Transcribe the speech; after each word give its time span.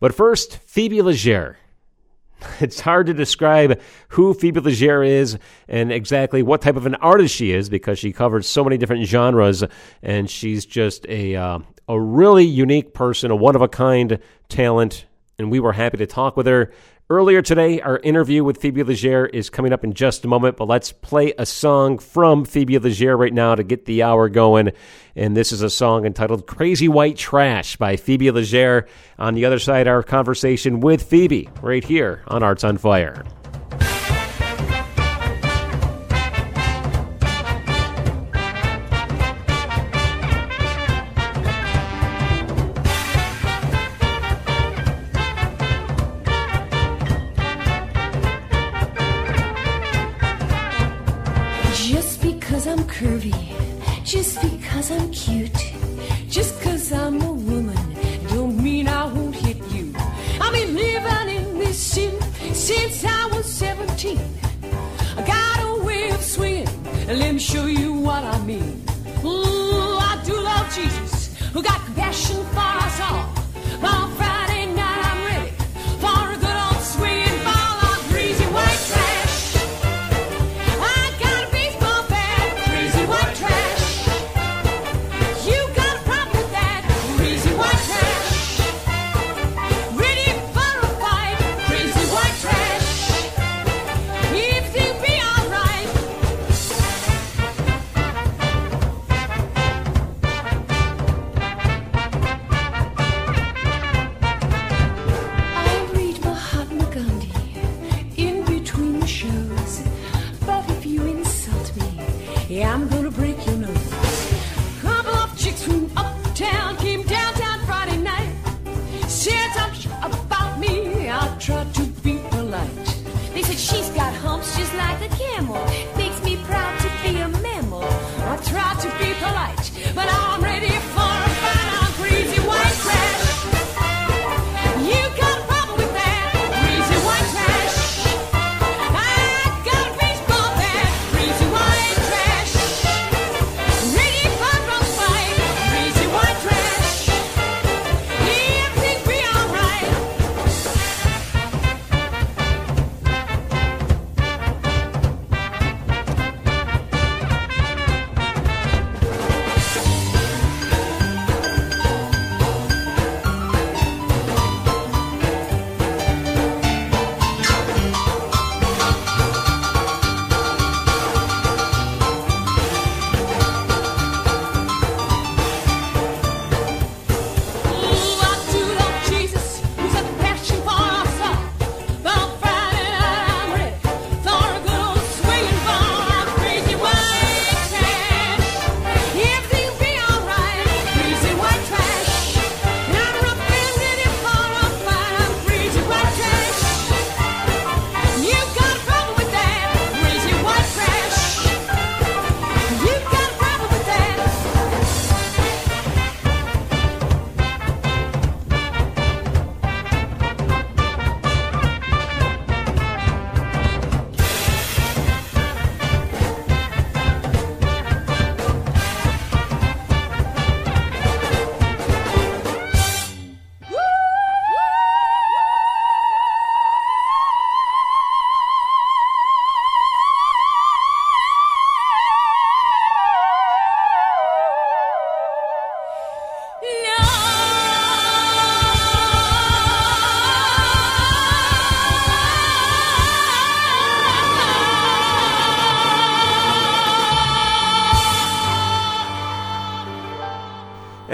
But 0.00 0.14
first, 0.14 0.58
Phoebe 0.58 1.02
Legere. 1.02 1.58
It's 2.60 2.80
hard 2.80 3.06
to 3.06 3.14
describe 3.14 3.80
who 4.10 4.32
Phoebe 4.32 4.60
Legere 4.60 5.02
is 5.02 5.38
and 5.66 5.90
exactly 5.90 6.40
what 6.42 6.62
type 6.62 6.76
of 6.76 6.86
an 6.86 6.94
artist 6.96 7.34
she 7.34 7.50
is 7.50 7.68
because 7.68 7.98
she 7.98 8.12
covers 8.12 8.46
so 8.46 8.62
many 8.62 8.78
different 8.78 9.06
genres, 9.06 9.64
and 10.02 10.30
she's 10.30 10.64
just 10.64 11.04
a 11.08 11.34
uh, 11.34 11.58
a 11.88 12.00
really 12.00 12.44
unique 12.44 12.94
person, 12.94 13.32
a 13.32 13.36
one 13.36 13.56
of 13.56 13.62
a 13.62 13.68
kind 13.68 14.20
talent. 14.48 15.06
And 15.38 15.50
we 15.50 15.58
were 15.60 15.72
happy 15.72 15.96
to 15.98 16.06
talk 16.06 16.36
with 16.36 16.46
her 16.46 16.72
Earlier 17.10 17.40
today, 17.40 17.80
our 17.80 17.96
interview 18.00 18.44
with 18.44 18.60
Phoebe 18.60 18.82
Legere 18.82 19.24
is 19.24 19.48
coming 19.48 19.72
up 19.72 19.82
in 19.82 19.94
just 19.94 20.26
a 20.26 20.28
moment, 20.28 20.58
but 20.58 20.68
let's 20.68 20.92
play 20.92 21.32
a 21.38 21.46
song 21.46 21.96
from 21.96 22.44
Phoebe 22.44 22.78
Legere 22.78 23.16
right 23.16 23.32
now 23.32 23.54
to 23.54 23.62
get 23.62 23.86
the 23.86 24.02
hour 24.02 24.28
going. 24.28 24.72
And 25.16 25.34
this 25.34 25.50
is 25.50 25.62
a 25.62 25.70
song 25.70 26.04
entitled 26.04 26.46
Crazy 26.46 26.86
White 26.86 27.16
Trash 27.16 27.76
by 27.76 27.96
Phoebe 27.96 28.30
Legere. 28.30 28.86
On 29.18 29.32
the 29.32 29.46
other 29.46 29.58
side, 29.58 29.88
our 29.88 30.02
conversation 30.02 30.80
with 30.80 31.02
Phoebe 31.02 31.48
right 31.62 31.82
here 31.82 32.24
on 32.28 32.42
Arts 32.42 32.62
on 32.62 32.76
Fire. 32.76 33.24
what 68.08 68.24
I 68.24 68.38
mean. 68.46 68.82
Ooh, 69.22 69.98
I 70.00 70.18
do 70.24 70.32
love 70.40 70.74
Jesus, 70.74 71.36
who 71.52 71.62
got 71.62 71.78
compassion 71.84 72.42
for 72.54 72.70
us 72.86 73.00
all. 73.02 73.37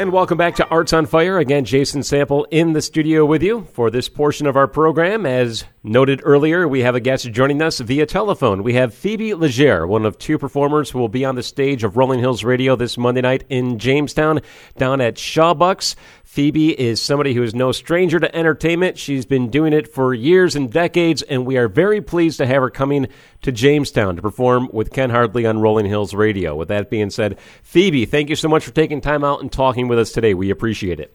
And 0.05 0.13
welcome 0.13 0.37
back 0.37 0.57
to 0.57 0.69
Arts 0.69 0.93
on 0.93 1.07
Fire. 1.07 1.39
Again, 1.39 1.65
Jason 1.65 2.03
Sample 2.03 2.47
in 2.51 2.75
the 2.75 2.83
studio 2.83 3.25
with 3.25 3.43
you 3.43 3.67
for 3.73 3.91
this 3.91 4.07
portion 4.07 4.47
of 4.47 4.55
our 4.55 4.69
program. 4.69 5.25
As 5.25 5.65
noted 5.83 6.21
earlier, 6.25 6.69
we 6.69 6.81
have 6.81 6.95
a 6.95 7.01
guest 7.01 7.33
joining 7.33 7.63
us 7.63 7.79
via 7.79 8.05
telephone. 8.05 8.63
We 8.63 8.75
have 8.75 8.93
Phoebe 8.93 9.33
Legere, 9.33 9.87
one 9.87 10.05
of 10.05 10.19
two 10.19 10.37
performers 10.37 10.91
who 10.91 10.99
will 10.99 11.09
be 11.09 11.25
on 11.25 11.37
the 11.37 11.43
stage 11.43 11.85
of 11.85 11.97
Rolling 11.97 12.21
Hills 12.21 12.45
Radio 12.45 12.77
this 12.77 12.99
Monday 12.99 13.23
night 13.23 13.45
in 13.49 13.79
Jamestown 13.79 14.43
down 14.77 15.01
at 15.01 15.15
Shawbucks. 15.15 15.95
Phoebe 16.35 16.73
is 16.73 17.01
somebody 17.01 17.33
who 17.33 17.45
is 17.45 17.55
no 17.55 17.71
stranger 17.71 18.19
to 18.19 18.35
entertainment. 18.35 18.99
She's 18.99 19.25
been 19.25 19.51
doing 19.51 19.73
it 19.73 19.87
for 19.87 20.13
years 20.13 20.57
and 20.57 20.69
decades, 20.69 21.23
and 21.23 21.47
we 21.47 21.57
are 21.59 21.69
very 21.69 22.01
pleased 22.01 22.39
to 22.39 22.47
have 22.47 22.61
her 22.61 22.71
coming 22.71 23.07
to 23.43 23.53
Jamestown 23.53 24.17
to 24.17 24.23
perform 24.23 24.69
with 24.73 24.91
Ken 24.93 25.11
Hardley 25.11 25.47
on 25.47 25.61
Rolling 25.61 25.87
Hills 25.87 26.13
Radio. 26.13 26.57
With 26.57 26.67
that 26.71 26.91
being 26.91 27.11
said, 27.11 27.39
Phoebe, 27.63 28.05
thank 28.05 28.31
you 28.31 28.35
so 28.35 28.49
much 28.49 28.65
for 28.65 28.73
taking 28.73 29.01
time 29.01 29.23
out 29.23 29.43
and 29.43 29.53
talking 29.53 29.87
with 29.87 30.01
us 30.01 30.11
today. 30.11 30.35
We 30.35 30.51
appreciate 30.51 30.99
it. 30.99 31.15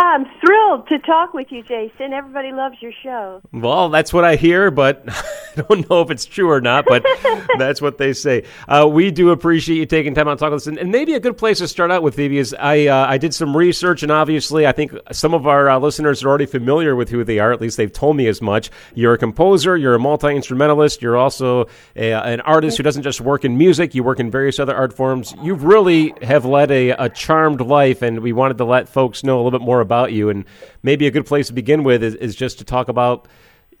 I'm 0.00 0.24
thrilled 0.24 0.57
thrilled 0.68 0.88
to 0.88 0.98
talk 0.98 1.34
with 1.34 1.50
you, 1.50 1.62
Jason. 1.62 2.12
Everybody 2.12 2.52
loves 2.52 2.76
your 2.80 2.92
show. 3.02 3.40
Well, 3.52 3.88
that's 3.88 4.12
what 4.12 4.24
I 4.24 4.36
hear, 4.36 4.70
but 4.70 5.04
I 5.08 5.62
don't 5.62 5.88
know 5.88 6.02
if 6.02 6.10
it's 6.10 6.24
true 6.24 6.50
or 6.50 6.60
not, 6.60 6.84
but 6.86 7.04
that's 7.58 7.80
what 7.80 7.98
they 7.98 8.12
say. 8.12 8.44
Uh, 8.66 8.88
we 8.90 9.10
do 9.10 9.30
appreciate 9.30 9.76
you 9.76 9.86
taking 9.86 10.14
time 10.14 10.28
out 10.28 10.34
to 10.34 10.40
talk 10.40 10.52
with 10.52 10.62
us. 10.62 10.66
And, 10.66 10.78
and, 10.78 10.92
maybe 10.92 11.14
a 11.14 11.20
good 11.20 11.36
place 11.36 11.58
to 11.58 11.68
start 11.68 11.90
out 11.90 12.02
with, 12.02 12.14
Phoebe, 12.14 12.38
is 12.38 12.54
I, 12.58 12.86
uh, 12.86 13.06
I 13.06 13.18
did 13.18 13.34
some 13.34 13.56
research, 13.56 14.02
and 14.02 14.10
obviously, 14.10 14.66
I 14.66 14.72
think 14.72 14.92
some 15.12 15.34
of 15.34 15.46
our 15.46 15.68
uh, 15.70 15.78
listeners 15.78 16.22
are 16.22 16.28
already 16.28 16.46
familiar 16.46 16.96
with 16.96 17.08
who 17.08 17.24
they 17.24 17.38
are. 17.38 17.52
At 17.52 17.60
least 17.60 17.76
they've 17.76 17.92
told 17.92 18.16
me 18.16 18.26
as 18.26 18.40
much. 18.42 18.70
You're 18.94 19.14
a 19.14 19.18
composer, 19.18 19.76
you're 19.76 19.94
a 19.94 19.98
multi 19.98 20.34
instrumentalist, 20.34 21.02
you're 21.02 21.16
also 21.16 21.66
a, 21.96 22.12
an 22.12 22.40
artist 22.42 22.76
who 22.76 22.82
doesn't 22.82 23.02
just 23.02 23.20
work 23.20 23.44
in 23.44 23.56
music, 23.56 23.94
you 23.94 24.02
work 24.02 24.20
in 24.20 24.30
various 24.30 24.58
other 24.58 24.74
art 24.74 24.92
forms. 24.92 25.34
You 25.42 25.54
really 25.54 26.14
have 26.22 26.44
led 26.44 26.70
a, 26.70 26.90
a 26.90 27.08
charmed 27.08 27.60
life, 27.60 28.02
and 28.02 28.20
we 28.20 28.32
wanted 28.32 28.58
to 28.58 28.64
let 28.64 28.88
folks 28.88 29.24
know 29.24 29.36
a 29.36 29.40
little 29.42 29.58
bit 29.58 29.64
more 29.64 29.80
about 29.80 30.12
you. 30.12 30.30
And 30.30 30.44
maybe 30.82 31.06
a 31.06 31.10
good 31.10 31.26
place 31.26 31.48
to 31.48 31.52
begin 31.52 31.82
with 31.84 32.02
is, 32.02 32.14
is 32.16 32.34
just 32.36 32.58
to 32.58 32.64
talk 32.64 32.88
about 32.88 33.28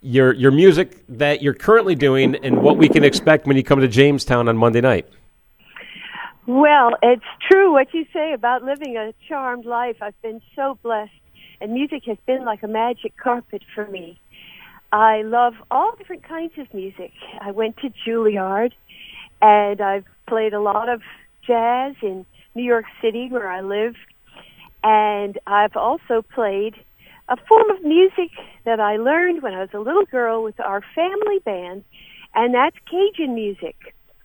your 0.00 0.32
your 0.32 0.52
music 0.52 1.04
that 1.08 1.42
you're 1.42 1.54
currently 1.54 1.94
doing 1.94 2.36
and 2.36 2.62
what 2.62 2.76
we 2.76 2.88
can 2.88 3.02
expect 3.02 3.46
when 3.46 3.56
you 3.56 3.64
come 3.64 3.80
to 3.80 3.88
Jamestown 3.88 4.48
on 4.48 4.56
Monday 4.56 4.80
night. 4.80 5.08
Well, 6.46 6.96
it's 7.02 7.24
true 7.50 7.72
what 7.72 7.92
you 7.92 8.06
say 8.12 8.32
about 8.32 8.62
living 8.62 8.96
a 8.96 9.12
charmed 9.28 9.66
life. 9.66 9.96
I've 10.00 10.20
been 10.22 10.40
so 10.56 10.78
blessed, 10.82 11.12
and 11.60 11.72
music 11.72 12.04
has 12.06 12.16
been 12.26 12.44
like 12.44 12.62
a 12.62 12.68
magic 12.68 13.16
carpet 13.16 13.62
for 13.74 13.86
me. 13.86 14.18
I 14.90 15.22
love 15.22 15.54
all 15.70 15.94
different 15.96 16.22
kinds 16.22 16.52
of 16.56 16.72
music. 16.72 17.12
I 17.40 17.50
went 17.50 17.76
to 17.78 17.90
Juilliard, 17.90 18.72
and 19.42 19.80
I've 19.82 20.06
played 20.26 20.54
a 20.54 20.60
lot 20.60 20.88
of 20.88 21.02
jazz 21.46 21.94
in 22.00 22.24
New 22.54 22.62
York 22.64 22.86
City, 23.02 23.28
where 23.28 23.50
I 23.50 23.60
live, 23.60 23.94
and 24.82 25.38
I've 25.46 25.76
also 25.76 26.22
played 26.22 26.74
a 27.28 27.36
form 27.48 27.70
of 27.70 27.82
music 27.82 28.30
that 28.64 28.80
I 28.80 28.96
learned 28.96 29.42
when 29.42 29.54
I 29.54 29.60
was 29.60 29.70
a 29.74 29.78
little 29.78 30.06
girl 30.06 30.42
with 30.42 30.58
our 30.60 30.82
family 30.94 31.38
band, 31.44 31.84
and 32.34 32.54
that's 32.54 32.76
Cajun 32.90 33.34
music. 33.34 33.76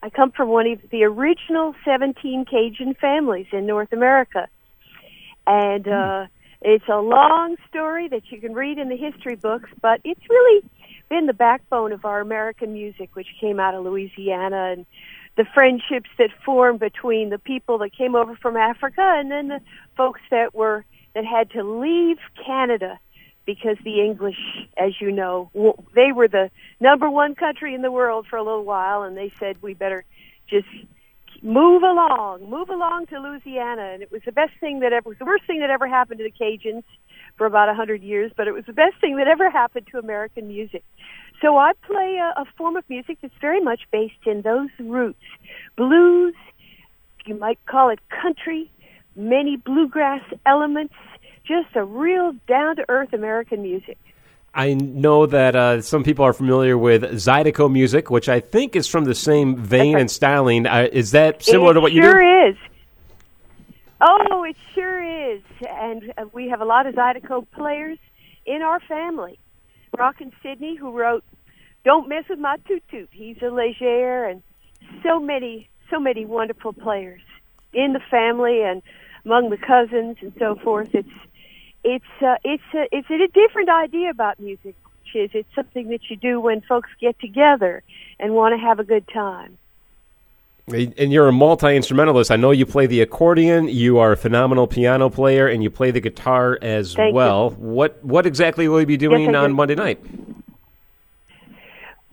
I 0.01 0.09
come 0.09 0.31
from 0.31 0.49
one 0.49 0.67
of 0.67 0.79
the 0.91 1.03
original 1.05 1.75
17 1.85 2.45
Cajun 2.45 2.93
families 2.95 3.47
in 3.51 3.65
North 3.65 3.93
America. 3.93 4.47
And 5.47 5.87
uh, 5.87 6.27
it's 6.61 6.87
a 6.89 6.99
long 6.99 7.55
story 7.69 8.09
that 8.09 8.23
you 8.29 8.39
can 8.41 8.53
read 8.53 8.77
in 8.77 8.89
the 8.89 8.97
history 8.97 9.35
books, 9.35 9.69
but 9.81 10.01
it's 10.03 10.29
really 10.29 10.63
been 11.09 11.25
the 11.25 11.33
backbone 11.33 11.91
of 11.91 12.05
our 12.05 12.19
American 12.19 12.73
music, 12.73 13.15
which 13.15 13.27
came 13.39 13.59
out 13.59 13.75
of 13.75 13.83
Louisiana 13.83 14.73
and 14.73 14.85
the 15.35 15.45
friendships 15.53 16.09
that 16.17 16.29
formed 16.45 16.79
between 16.79 17.29
the 17.29 17.39
people 17.39 17.79
that 17.79 17.91
came 17.93 18.15
over 18.15 18.35
from 18.35 18.55
Africa 18.55 19.01
and 19.17 19.31
then 19.31 19.47
the 19.47 19.61
folks 19.97 20.21
that 20.29 20.53
were 20.53 20.85
that 21.15 21.25
had 21.25 21.49
to 21.51 21.63
leave 21.63 22.17
Canada 22.45 22.99
because 23.45 23.77
the 23.83 24.01
English, 24.01 24.37
as 24.77 24.99
you 25.01 25.11
know, 25.11 25.51
they 25.93 26.11
were 26.11 26.27
the 26.27 26.49
number 26.79 27.09
one 27.09 27.35
country 27.35 27.73
in 27.75 27.81
the 27.81 27.91
world 27.91 28.25
for 28.29 28.37
a 28.37 28.43
little 28.43 28.63
while, 28.63 29.03
and 29.03 29.17
they 29.17 29.31
said 29.39 29.61
we 29.61 29.73
better 29.73 30.05
just 30.47 30.67
move 31.41 31.83
along, 31.83 32.49
move 32.49 32.69
along 32.69 33.05
to 33.07 33.19
Louisiana, 33.19 33.91
and 33.93 34.01
it 34.01 34.11
was 34.11 34.21
the 34.25 34.31
best 34.31 34.53
thing 34.59 34.79
that 34.79 34.93
ever, 34.93 35.09
was 35.09 35.17
the 35.17 35.25
worst 35.25 35.45
thing 35.45 35.59
that 35.59 35.69
ever 35.69 35.87
happened 35.87 36.19
to 36.19 36.23
the 36.23 36.31
Cajuns 36.31 36.83
for 37.37 37.45
about 37.45 37.67
a 37.67 37.73
hundred 37.73 38.01
years, 38.01 38.31
but 38.35 38.47
it 38.47 38.53
was 38.53 38.65
the 38.65 38.73
best 38.73 38.95
thing 39.01 39.17
that 39.17 39.27
ever 39.27 39.49
happened 39.49 39.87
to 39.91 39.99
American 39.99 40.47
music. 40.47 40.83
So 41.43 41.57
I 41.57 41.73
play 41.85 42.19
a, 42.21 42.41
a 42.41 42.45
form 42.57 42.77
of 42.77 42.89
music 42.89 43.17
that's 43.21 43.33
very 43.41 43.59
much 43.59 43.81
based 43.91 44.25
in 44.25 44.43
those 44.43 44.69
roots, 44.79 45.19
blues, 45.75 46.33
you 47.25 47.35
might 47.35 47.59
call 47.65 47.89
it 47.89 47.99
country, 48.09 48.71
many 49.17 49.57
bluegrass 49.57 50.23
elements, 50.45 50.93
just 51.43 51.75
a 51.75 51.83
real 51.83 52.33
down 52.47 52.77
to 52.77 52.85
earth 52.87 53.11
American 53.11 53.61
music. 53.61 53.97
I 54.55 54.73
know 54.75 55.25
that 55.25 55.53
uh, 55.53 55.81
some 55.81 56.05
people 56.05 56.23
are 56.23 56.31
familiar 56.31 56.77
with 56.77 57.03
Zydeco 57.03 57.69
music, 57.69 58.09
which 58.09 58.29
I 58.29 58.39
think 58.39 58.77
is 58.77 58.87
from 58.87 59.03
the 59.03 59.15
same 59.15 59.57
vein 59.57 59.97
and 59.97 60.09
styling. 60.09 60.65
Uh, 60.65 60.87
is 60.93 61.11
that 61.11 61.43
similar 61.43 61.71
it 61.71 61.73
to 61.73 61.81
what 61.81 61.91
you 61.91 62.03
do? 62.03 62.07
Sure 62.07 62.47
is. 62.47 62.55
Oh, 63.99 64.43
it 64.43 64.55
sure 64.73 65.33
is. 65.33 65.41
And 65.67 66.13
uh, 66.17 66.25
we 66.31 66.47
have 66.47 66.61
a 66.61 66.65
lot 66.65 66.85
of 66.85 66.95
Zydeco 66.95 67.45
players 67.51 67.97
in 68.45 68.61
our 68.61 68.79
family. 68.79 69.39
Rockin' 69.97 70.31
Sidney, 70.41 70.75
who 70.75 70.91
wrote 70.91 71.23
"Don't 71.83 72.07
Mess 72.07 72.25
with 72.29 72.39
My 72.39 72.57
Toot 72.67 72.83
Toot," 72.89 73.09
he's 73.11 73.41
a 73.41 73.49
Leger, 73.49 74.25
and 74.25 74.41
so 75.03 75.19
many, 75.19 75.69
so 75.89 75.99
many 75.99 76.25
wonderful 76.25 76.73
players 76.73 77.21
in 77.73 77.93
the 77.93 77.99
family 77.99 78.61
and 78.61 78.81
among 79.25 79.49
the 79.49 79.57
cousins 79.57 80.17
and 80.21 80.33
so 80.37 80.55
forth. 80.55 80.93
It's 80.93 81.09
it's 81.83 82.05
uh, 82.21 82.35
it's 82.43 82.63
a, 82.73 82.87
it's 82.91 83.09
a 83.09 83.27
different 83.27 83.69
idea 83.69 84.09
about 84.09 84.39
music, 84.39 84.75
which 84.83 85.15
is 85.15 85.29
it's 85.33 85.55
something 85.55 85.89
that 85.89 86.09
you 86.09 86.15
do 86.15 86.39
when 86.39 86.61
folks 86.61 86.89
get 86.99 87.19
together 87.19 87.83
and 88.19 88.33
want 88.33 88.53
to 88.53 88.57
have 88.57 88.79
a 88.79 88.83
good 88.83 89.07
time. 89.07 89.57
And 90.67 91.11
you're 91.11 91.27
a 91.27 91.33
multi 91.33 91.75
instrumentalist. 91.75 92.31
I 92.31 92.37
know 92.37 92.51
you 92.51 92.65
play 92.65 92.87
the 92.87 93.01
accordion. 93.01 93.67
You 93.67 93.99
are 93.99 94.13
a 94.13 94.17
phenomenal 94.17 94.65
piano 94.65 95.09
player, 95.09 95.45
and 95.45 95.61
you 95.61 95.69
play 95.69 95.91
the 95.91 95.99
guitar 95.99 96.57
as 96.61 96.93
Thank 96.93 97.13
well. 97.13 97.51
You. 97.51 97.65
What 97.67 98.03
what 98.03 98.25
exactly 98.25 98.69
will 98.69 98.79
you 98.79 98.85
be 98.85 98.95
doing 98.95 99.25
yes, 99.25 99.35
on 99.35 99.49
do. 99.49 99.55
Monday 99.55 99.75
night? 99.75 99.99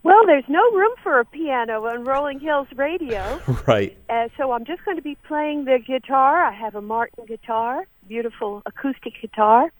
Well, 0.02 0.24
there's 0.26 0.48
no 0.48 0.62
room 0.72 0.92
for 1.02 1.20
a 1.20 1.24
piano 1.24 1.86
on 1.86 2.04
Rolling 2.04 2.40
Hills 2.40 2.68
Radio. 2.74 3.40
right. 3.66 3.96
Uh, 4.08 4.28
so 4.36 4.52
I'm 4.52 4.64
just 4.64 4.84
going 4.84 4.96
to 4.96 5.02
be 5.02 5.16
playing 5.26 5.66
the 5.66 5.78
guitar. 5.78 6.42
I 6.42 6.52
have 6.52 6.74
a 6.74 6.80
Martin 6.80 7.26
guitar, 7.26 7.86
beautiful 8.08 8.62
acoustic 8.64 9.12
guitar, 9.20 9.70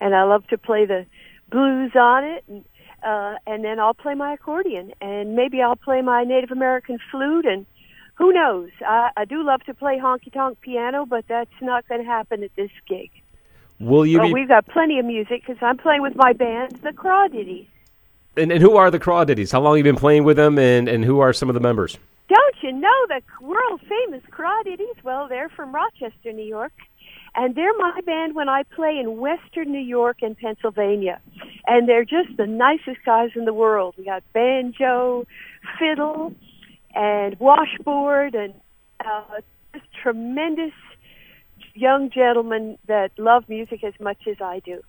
and 0.00 0.14
I 0.14 0.22
love 0.24 0.46
to 0.48 0.58
play 0.58 0.86
the 0.86 1.06
blues 1.50 1.92
on 1.96 2.24
it. 2.24 2.44
And, 2.46 2.64
uh, 3.02 3.34
and 3.46 3.64
then 3.64 3.80
I'll 3.80 3.94
play 3.94 4.14
my 4.14 4.32
accordion, 4.34 4.92
and 5.00 5.34
maybe 5.34 5.60
I'll 5.60 5.76
play 5.76 6.02
my 6.02 6.22
Native 6.22 6.52
American 6.52 6.98
flute, 7.10 7.44
and 7.44 7.66
who 8.14 8.32
knows? 8.32 8.70
I, 8.80 9.10
I 9.16 9.24
do 9.24 9.44
love 9.44 9.62
to 9.64 9.74
play 9.74 9.98
honky 9.98 10.32
tonk 10.32 10.60
piano, 10.60 11.04
but 11.04 11.24
that's 11.28 11.50
not 11.60 11.86
going 11.88 12.00
to 12.00 12.06
happen 12.06 12.44
at 12.44 12.54
this 12.56 12.70
gig. 12.88 13.10
Will 13.80 14.06
you? 14.06 14.20
Well, 14.20 14.28
be... 14.28 14.34
we've 14.34 14.48
got 14.48 14.66
plenty 14.68 15.00
of 15.00 15.04
music 15.04 15.42
because 15.44 15.60
I'm 15.60 15.78
playing 15.78 16.02
with 16.02 16.14
my 16.14 16.32
band, 16.32 16.76
the 16.82 16.90
Crawdaddies. 16.90 17.66
And, 18.36 18.50
and 18.50 18.60
who 18.60 18.76
are 18.76 18.90
the 18.90 18.98
Crawdaddies? 18.98 19.52
How 19.52 19.60
long 19.60 19.76
have 19.76 19.86
you 19.86 19.92
been 19.92 20.00
playing 20.00 20.24
with 20.24 20.36
them, 20.36 20.58
and, 20.58 20.88
and 20.88 21.04
who 21.04 21.20
are 21.20 21.32
some 21.32 21.48
of 21.48 21.54
the 21.54 21.60
members? 21.60 21.98
Don't 22.28 22.56
you 22.62 22.72
know 22.72 23.06
the 23.08 23.20
world 23.40 23.80
famous 23.88 24.22
Crawdaddies? 24.30 25.02
Well, 25.04 25.28
they're 25.28 25.50
from 25.50 25.74
Rochester, 25.74 26.32
New 26.32 26.44
York, 26.44 26.72
and 27.36 27.54
they're 27.54 27.76
my 27.78 28.00
band 28.04 28.34
when 28.34 28.48
I 28.48 28.64
play 28.64 28.98
in 28.98 29.18
Western 29.18 29.70
New 29.70 29.78
York 29.78 30.18
and 30.22 30.36
Pennsylvania. 30.36 31.20
And 31.66 31.88
they're 31.88 32.04
just 32.04 32.36
the 32.36 32.46
nicest 32.46 33.04
guys 33.04 33.30
in 33.36 33.44
the 33.44 33.54
world. 33.54 33.94
We 33.96 34.04
got 34.04 34.24
banjo, 34.32 35.26
fiddle, 35.78 36.34
and 36.94 37.38
washboard, 37.38 38.34
and 38.34 38.54
uh, 39.04 39.40
just 39.72 39.86
tremendous 40.02 40.72
young 41.74 42.10
gentlemen 42.10 42.78
that 42.86 43.10
love 43.18 43.48
music 43.48 43.84
as 43.84 43.94
much 44.00 44.26
as 44.26 44.36
I 44.40 44.60
do. 44.60 44.82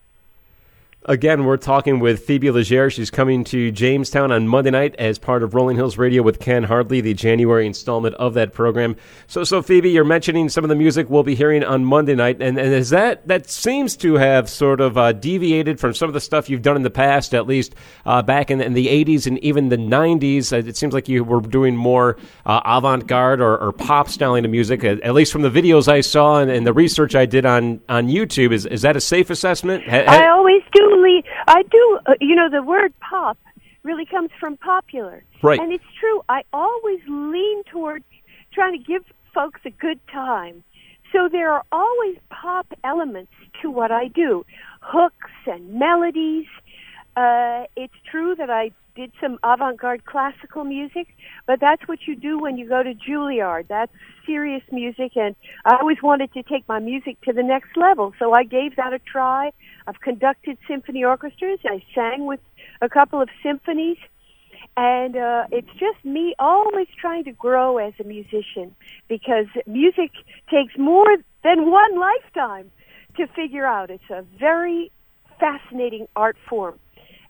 Again, 1.07 1.45
we're 1.45 1.57
talking 1.57 1.99
with 1.99 2.25
Phoebe 2.25 2.49
Legere. 2.49 2.89
She's 2.89 3.11
coming 3.11 3.43
to 3.45 3.71
Jamestown 3.71 4.31
on 4.31 4.47
Monday 4.47 4.71
night 4.71 4.95
as 4.97 5.19
part 5.19 5.43
of 5.43 5.53
Rolling 5.53 5.77
Hills 5.77 5.99
Radio 5.99 6.23
with 6.23 6.39
Ken 6.39 6.63
Hardley, 6.63 6.99
the 6.99 7.13
January 7.13 7.67
installment 7.67 8.15
of 8.15 8.33
that 8.33 8.53
program. 8.53 8.95
So, 9.27 9.43
so 9.43 9.61
Phoebe, 9.61 9.91
you're 9.91 10.03
mentioning 10.03 10.49
some 10.49 10.63
of 10.63 10.69
the 10.69 10.75
music 10.75 11.07
we'll 11.07 11.21
be 11.21 11.35
hearing 11.35 11.63
on 11.63 11.85
Monday 11.85 12.15
night, 12.15 12.41
and, 12.41 12.57
and 12.57 12.73
is 12.73 12.89
that 12.89 13.27
that 13.27 13.47
seems 13.47 13.95
to 13.97 14.15
have 14.15 14.49
sort 14.49 14.81
of 14.81 14.97
uh, 14.97 15.11
deviated 15.11 15.79
from 15.79 15.93
some 15.93 16.09
of 16.09 16.15
the 16.15 16.19
stuff 16.19 16.49
you've 16.49 16.63
done 16.63 16.75
in 16.75 16.81
the 16.81 16.89
past, 16.89 17.35
at 17.35 17.45
least 17.45 17.75
uh, 18.07 18.23
back 18.23 18.49
in, 18.49 18.59
in, 18.59 18.73
the 18.73 18.87
80s 18.87 19.27
and 19.27 19.37
even 19.43 19.69
the 19.69 19.77
90s. 19.77 20.51
Uh, 20.51 20.67
it 20.67 20.75
seems 20.75 20.95
like 20.95 21.07
you 21.07 21.23
were 21.23 21.39
doing 21.39 21.75
more 21.75 22.17
uh, 22.47 22.61
avant-garde 22.65 23.41
or, 23.41 23.59
or, 23.59 23.71
pop 23.71 24.09
styling 24.09 24.43
of 24.43 24.49
music, 24.49 24.83
at, 24.83 25.13
least 25.13 25.31
from 25.31 25.43
the 25.43 25.51
videos 25.51 25.87
I 25.87 26.01
saw 26.01 26.39
and, 26.39 26.49
and, 26.49 26.65
the 26.65 26.73
research 26.73 27.13
I 27.13 27.27
did 27.27 27.45
on, 27.45 27.79
on 27.87 28.07
YouTube. 28.07 28.51
Is, 28.51 28.65
is 28.65 28.81
that 28.81 28.95
a 28.95 29.01
safe 29.01 29.29
assessment? 29.29 29.87
Ha- 29.87 30.05
I 30.07 30.29
always 30.29 30.63
do 30.73 30.94
I 31.47 31.63
do, 31.63 31.99
uh, 32.05 32.13
you 32.21 32.35
know, 32.35 32.49
the 32.49 32.63
word 32.63 32.93
pop 32.99 33.37
really 33.83 34.05
comes 34.05 34.31
from 34.39 34.57
popular. 34.57 35.23
Right. 35.41 35.59
And 35.59 35.71
it's 35.71 35.83
true. 35.99 36.21
I 36.27 36.43
always 36.51 36.99
lean 37.07 37.63
toward 37.65 38.03
trying 38.51 38.77
to 38.77 38.83
give 38.83 39.03
folks 39.33 39.61
a 39.65 39.69
good 39.69 39.99
time. 40.07 40.63
So 41.11 41.29
there 41.31 41.51
are 41.51 41.63
always 41.71 42.17
pop 42.29 42.67
elements 42.83 43.31
to 43.61 43.69
what 43.69 43.91
I 43.91 44.07
do. 44.07 44.45
Hooks 44.81 45.31
and 45.45 45.75
melodies. 45.75 46.47
Uh, 47.15 47.65
it's 47.75 47.93
true 48.09 48.35
that 48.35 48.49
I 48.49 48.71
did 48.95 49.11
some 49.21 49.37
avant-garde 49.43 50.05
classical 50.05 50.63
music, 50.63 51.07
but 51.45 51.59
that's 51.59 51.87
what 51.87 51.99
you 52.07 52.15
do 52.15 52.39
when 52.39 52.57
you 52.57 52.67
go 52.67 52.81
to 52.81 52.93
Juilliard. 52.93 53.67
That's 53.67 53.91
serious 54.25 54.63
music, 54.71 55.11
and 55.15 55.35
I 55.65 55.75
always 55.75 56.01
wanted 56.01 56.33
to 56.33 56.43
take 56.43 56.67
my 56.67 56.79
music 56.79 57.19
to 57.21 57.33
the 57.33 57.43
next 57.43 57.75
level, 57.75 58.13
so 58.17 58.33
I 58.33 58.43
gave 58.43 58.75
that 58.77 58.93
a 58.93 58.99
try. 58.99 59.51
I've 59.87 59.99
conducted 60.01 60.57
symphony 60.67 61.03
orchestras. 61.03 61.59
I 61.65 61.83
sang 61.93 62.25
with 62.25 62.39
a 62.81 62.89
couple 62.89 63.21
of 63.21 63.29
symphonies, 63.43 63.97
and 64.77 65.15
uh, 65.15 65.45
it's 65.51 65.71
just 65.73 66.03
me 66.03 66.33
always 66.39 66.87
trying 66.99 67.25
to 67.25 67.31
grow 67.31 67.77
as 67.77 67.93
a 67.99 68.03
musician 68.03 68.75
because 69.07 69.45
music 69.67 70.11
takes 70.49 70.77
more 70.77 71.17
than 71.43 71.69
one 71.69 71.99
lifetime 71.99 72.71
to 73.17 73.27
figure 73.27 73.65
out. 73.65 73.89
It's 73.89 74.09
a 74.09 74.23
very 74.39 74.91
fascinating 75.39 76.07
art 76.15 76.37
form. 76.49 76.79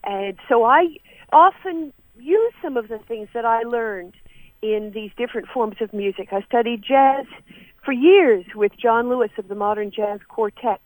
And 0.03 0.37
so 0.47 0.63
I 0.63 0.97
often 1.35 1.91
use 2.17 2.53
some 2.63 2.77
of 2.77 2.87
the 2.87 2.97
things 3.07 3.27
that 3.33 3.45
I 3.45 3.63
learned 3.63 4.15
in 4.61 4.91
these 4.95 5.11
different 5.17 5.47
forms 5.53 5.75
of 5.81 5.93
music. 5.93 6.29
I 6.31 6.41
studied 6.43 6.81
jazz 6.81 7.25
for 7.83 7.91
years 7.91 8.45
with 8.55 8.71
John 8.81 9.09
Lewis 9.09 9.31
of 9.37 9.47
the 9.49 9.53
Modern 9.55 9.91
Jazz 9.91 10.21
Quartet 10.29 10.81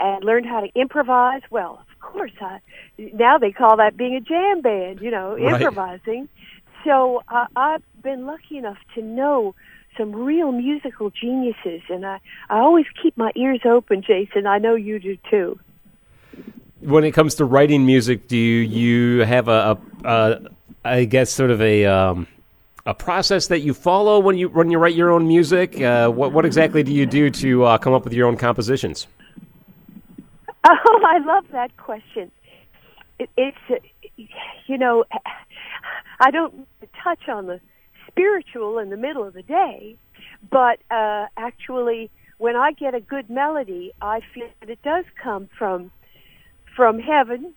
and 0.00 0.24
learned 0.24 0.46
how 0.46 0.60
to 0.60 0.68
improvise. 0.74 1.42
Well, 1.50 1.84
of 1.90 2.00
course, 2.00 2.32
I, 2.40 2.58
now 2.98 3.38
they 3.38 3.52
call 3.52 3.76
that 3.76 3.96
being 3.96 4.16
a 4.16 4.20
jam 4.20 4.60
band, 4.60 5.00
you 5.00 5.10
know, 5.12 5.36
Right. 5.36 5.52
improvising. 5.54 6.28
So 6.84 7.22
uh, 7.28 7.46
I've 7.54 7.82
been 8.02 8.26
lucky 8.26 8.58
enough 8.58 8.78
to 8.96 9.02
know 9.02 9.54
some 9.96 10.12
real 10.12 10.50
musical 10.50 11.10
geniuses, 11.10 11.82
and 11.88 12.04
I, 12.04 12.18
I 12.50 12.58
always 12.58 12.86
keep 13.00 13.16
my 13.16 13.30
ears 13.36 13.60
open, 13.64 14.02
Jason. 14.02 14.46
I 14.46 14.58
know 14.58 14.74
you 14.74 14.98
do 14.98 15.16
too. 15.30 15.60
When 16.82 17.04
it 17.04 17.12
comes 17.12 17.36
to 17.36 17.44
writing 17.44 17.86
music, 17.86 18.28
do 18.28 18.36
you, 18.36 18.60
you 18.62 19.24
have 19.24 19.48
a, 19.48 19.78
a, 20.04 20.08
a 20.08 20.40
I 20.84 21.04
guess, 21.04 21.30
sort 21.30 21.50
of 21.50 21.60
a 21.60 21.86
um, 21.86 22.26
a 22.84 22.94
process 22.94 23.46
that 23.48 23.60
you 23.60 23.74
follow 23.74 24.18
when 24.18 24.36
you 24.36 24.48
when 24.48 24.70
you 24.70 24.78
write 24.78 24.94
your 24.94 25.10
own 25.10 25.26
music? 25.28 25.80
Uh, 25.80 26.08
what 26.08 26.32
what 26.32 26.44
exactly 26.44 26.82
do 26.82 26.92
you 26.92 27.06
do 27.06 27.30
to 27.30 27.64
uh, 27.64 27.78
come 27.78 27.92
up 27.92 28.04
with 28.04 28.12
your 28.12 28.26
own 28.26 28.36
compositions? 28.36 29.06
Oh, 30.64 31.00
I 31.04 31.18
love 31.18 31.44
that 31.50 31.76
question. 31.76 32.30
It, 33.18 33.28
it's, 33.36 33.84
you 34.66 34.78
know, 34.78 35.04
I 36.20 36.30
don't 36.30 36.68
touch 37.02 37.28
on 37.28 37.46
the 37.46 37.60
spiritual 38.06 38.78
in 38.78 38.90
the 38.90 38.96
middle 38.96 39.24
of 39.24 39.34
the 39.34 39.42
day, 39.42 39.96
but 40.52 40.78
uh, 40.88 41.26
actually, 41.36 42.10
when 42.38 42.54
I 42.54 42.72
get 42.72 42.94
a 42.94 43.00
good 43.00 43.28
melody, 43.28 43.92
I 44.00 44.20
feel 44.32 44.46
that 44.60 44.70
it 44.70 44.80
does 44.82 45.04
come 45.20 45.48
from 45.58 45.90
from 46.76 46.98
heaven, 46.98 47.54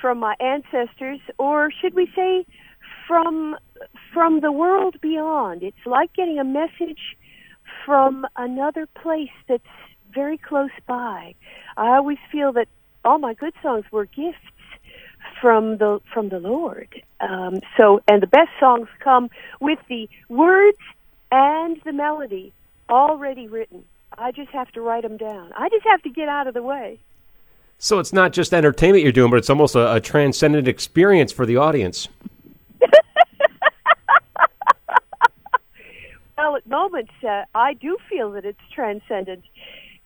from 0.00 0.18
my 0.18 0.34
ancestors, 0.40 1.20
or 1.38 1.70
should 1.70 1.94
we 1.94 2.10
say, 2.14 2.46
from 3.06 3.56
from 4.12 4.40
the 4.40 4.52
world 4.52 5.00
beyond. 5.00 5.62
It's 5.62 5.86
like 5.86 6.12
getting 6.14 6.38
a 6.38 6.44
message 6.44 7.16
from 7.84 8.26
another 8.36 8.86
place 8.86 9.30
that's 9.48 9.62
very 10.12 10.38
close 10.38 10.70
by. 10.86 11.34
I 11.76 11.96
always 11.96 12.18
feel 12.30 12.52
that 12.52 12.68
all 13.04 13.18
my 13.18 13.34
good 13.34 13.54
songs 13.62 13.84
were 13.90 14.06
gifts 14.06 14.38
from 15.40 15.78
the 15.78 16.00
from 16.12 16.28
the 16.28 16.38
Lord. 16.38 17.02
Um, 17.20 17.60
so, 17.76 18.02
and 18.08 18.22
the 18.22 18.26
best 18.26 18.50
songs 18.58 18.88
come 19.00 19.30
with 19.60 19.78
the 19.88 20.08
words 20.28 20.78
and 21.30 21.80
the 21.84 21.92
melody 21.92 22.52
already 22.88 23.48
written. 23.48 23.84
I 24.16 24.32
just 24.32 24.50
have 24.50 24.70
to 24.72 24.80
write 24.80 25.02
them 25.02 25.16
down. 25.16 25.52
I 25.56 25.68
just 25.68 25.86
have 25.86 26.02
to 26.02 26.10
get 26.10 26.28
out 26.28 26.46
of 26.46 26.54
the 26.54 26.62
way. 26.62 26.98
So 27.82 27.98
it's 27.98 28.12
not 28.12 28.34
just 28.34 28.52
entertainment 28.52 29.02
you're 29.02 29.10
doing, 29.10 29.30
but 29.30 29.38
it's 29.38 29.48
almost 29.48 29.74
a, 29.74 29.94
a 29.94 30.00
transcendent 30.00 30.68
experience 30.68 31.32
for 31.32 31.46
the 31.46 31.56
audience. 31.56 32.08
Well, 36.36 36.56
at 36.56 36.66
moments, 36.66 37.12
uh, 37.22 37.44
I 37.54 37.74
do 37.74 37.98
feel 38.08 38.32
that 38.32 38.46
it's 38.46 38.58
transcendent. 38.74 39.44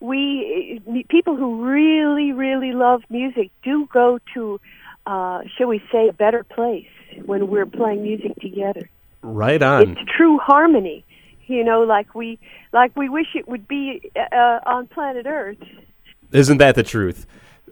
We 0.01 0.83
uh, 0.85 0.93
people 1.09 1.37
who 1.37 1.65
really, 1.65 2.33
really 2.33 2.73
love 2.73 3.03
music 3.09 3.53
do 3.63 3.89
go 3.93 4.19
to, 4.35 4.61
uh, 5.07 5.43
shall 5.57 5.69
we 5.69 5.81
say, 5.93 6.09
a 6.09 6.13
better 6.13 6.43
place 6.43 6.89
when 7.25 7.47
we're 7.47 7.67
playing 7.67 8.03
music 8.03 8.35
together. 8.41 8.91
Right 9.23 9.63
on. 9.63 9.97
It's 9.97 10.11
true 10.17 10.39
harmony, 10.39 11.05
you 11.47 11.63
know, 11.63 11.83
like 11.83 12.17
we 12.17 12.41
like 12.73 12.97
we 12.97 13.09
wish 13.09 13.29
it 13.37 13.47
would 13.47 13.69
be 13.69 14.11
uh, 14.17 14.59
on 14.67 14.89
planet 14.89 15.27
Earth. 15.27 15.63
Isn't 16.33 16.59
that 16.59 16.75
the 16.75 16.83
truth? 16.83 17.27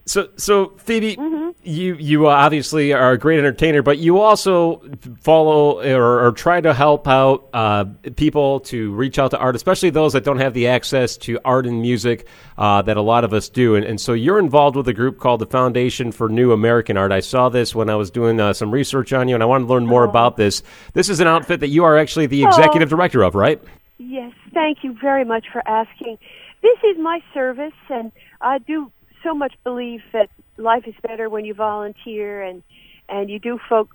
So, 0.04 0.28
so 0.36 0.74
Phoebe, 0.78 1.16
you 1.62 1.94
you 1.94 2.26
uh, 2.26 2.30
obviously 2.30 2.92
are 2.92 3.12
a 3.12 3.18
great 3.18 3.38
entertainer, 3.38 3.82
but 3.82 3.98
you 3.98 4.18
also 4.18 4.82
follow 5.20 5.80
or, 5.80 6.26
or 6.26 6.32
try 6.32 6.60
to 6.60 6.74
help 6.74 7.06
out 7.06 7.48
uh, 7.52 7.84
people 8.16 8.60
to 8.60 8.92
reach 8.92 9.20
out 9.20 9.30
to 9.30 9.38
art, 9.38 9.54
especially 9.54 9.90
those 9.90 10.12
that 10.14 10.24
don't 10.24 10.38
have 10.38 10.54
the 10.54 10.66
access 10.66 11.16
to 11.18 11.38
art 11.44 11.66
and 11.66 11.80
music 11.80 12.26
uh, 12.58 12.82
that 12.82 12.96
a 12.96 13.02
lot 13.02 13.22
of 13.22 13.32
us 13.32 13.48
do. 13.48 13.76
And, 13.76 13.84
and 13.84 14.00
so, 14.00 14.12
you're 14.12 14.40
involved 14.40 14.74
with 14.74 14.88
a 14.88 14.92
group 14.92 15.20
called 15.20 15.40
the 15.40 15.46
Foundation 15.46 16.10
for 16.10 16.28
New 16.28 16.50
American 16.50 16.96
Art. 16.96 17.12
I 17.12 17.20
saw 17.20 17.48
this 17.48 17.72
when 17.72 17.88
I 17.88 17.94
was 17.94 18.10
doing 18.10 18.40
uh, 18.40 18.52
some 18.52 18.72
research 18.72 19.12
on 19.12 19.28
you, 19.28 19.34
and 19.34 19.42
I 19.42 19.46
wanted 19.46 19.66
to 19.66 19.72
learn 19.72 19.86
more 19.86 20.02
about 20.02 20.36
this. 20.36 20.64
This 20.94 21.08
is 21.08 21.20
an 21.20 21.28
outfit 21.28 21.60
that 21.60 21.68
you 21.68 21.84
are 21.84 21.96
actually 21.96 22.26
the 22.26 22.42
executive 22.42 22.88
director 22.88 23.22
of, 23.22 23.36
right? 23.36 23.62
Yes, 23.98 24.32
thank 24.52 24.78
you 24.82 24.96
very 25.00 25.24
much 25.24 25.46
for 25.52 25.62
asking. 25.68 26.18
This 26.60 26.78
is 26.84 26.98
my 26.98 27.20
service, 27.32 27.72
and 27.88 28.10
I 28.40 28.58
do 28.58 28.90
so 29.22 29.34
much 29.34 29.54
believe 29.64 30.00
that 30.12 30.28
life 30.56 30.84
is 30.86 30.94
better 31.02 31.28
when 31.28 31.44
you 31.44 31.54
volunteer 31.54 32.42
and 32.42 32.62
and 33.08 33.28
you 33.28 33.38
do 33.38 33.58
folk 33.68 33.90